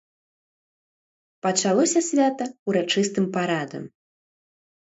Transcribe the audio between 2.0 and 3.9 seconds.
свята ўрачыстым парадам.